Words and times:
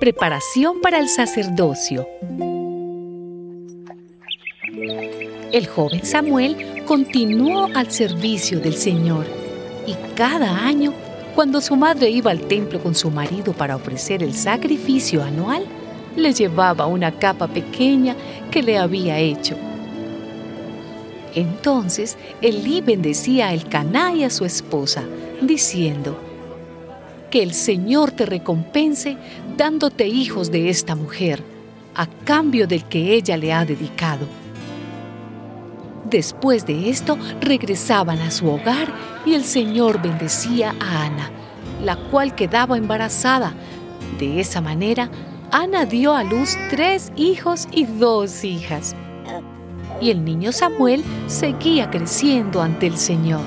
Preparación 0.00 0.80
para 0.80 0.98
el 0.98 1.08
sacerdocio. 1.08 2.06
El 5.52 5.66
joven 5.66 6.04
Samuel 6.04 6.84
continuó 6.84 7.68
al 7.74 7.90
servicio 7.90 8.60
del 8.60 8.74
Señor 8.74 9.26
y 9.86 9.94
cada 10.14 10.64
año, 10.64 10.92
cuando 11.34 11.60
su 11.60 11.74
madre 11.76 12.08
iba 12.10 12.30
al 12.30 12.40
templo 12.42 12.80
con 12.80 12.94
su 12.94 13.10
marido 13.10 13.52
para 13.52 13.74
ofrecer 13.74 14.22
el 14.22 14.32
sacrificio 14.32 15.24
anual, 15.24 15.64
le 16.14 16.32
llevaba 16.32 16.86
una 16.86 17.10
capa 17.10 17.48
pequeña 17.48 18.14
que 18.50 18.62
le 18.62 18.78
había 18.78 19.18
hecho 19.18 19.56
entonces 21.36 22.16
Elí 22.40 22.80
bendecía 22.80 23.48
a 23.48 23.52
Elcaná 23.52 24.12
y 24.14 24.24
a 24.24 24.30
su 24.30 24.44
esposa, 24.44 25.04
diciendo, 25.40 26.18
Que 27.30 27.42
el 27.42 27.52
Señor 27.52 28.10
te 28.10 28.24
recompense 28.24 29.18
dándote 29.56 30.08
hijos 30.08 30.50
de 30.50 30.70
esta 30.70 30.96
mujer, 30.96 31.44
a 31.94 32.06
cambio 32.06 32.66
del 32.66 32.84
que 32.84 33.12
ella 33.14 33.36
le 33.36 33.52
ha 33.52 33.64
dedicado. 33.66 34.26
Después 36.08 36.64
de 36.64 36.88
esto 36.88 37.18
regresaban 37.40 38.18
a 38.20 38.30
su 38.30 38.48
hogar 38.48 38.88
y 39.26 39.34
el 39.34 39.44
Señor 39.44 40.00
bendecía 40.00 40.74
a 40.80 41.04
Ana, 41.04 41.30
la 41.84 41.96
cual 41.96 42.34
quedaba 42.34 42.78
embarazada. 42.78 43.52
De 44.18 44.40
esa 44.40 44.62
manera, 44.62 45.10
Ana 45.50 45.84
dio 45.84 46.14
a 46.14 46.24
luz 46.24 46.56
tres 46.70 47.12
hijos 47.16 47.68
y 47.72 47.84
dos 47.84 48.42
hijas 48.44 48.96
y 50.00 50.10
el 50.10 50.24
niño 50.24 50.52
Samuel 50.52 51.04
seguía 51.26 51.90
creciendo 51.90 52.62
ante 52.62 52.86
el 52.86 52.96
Señor. 52.96 53.44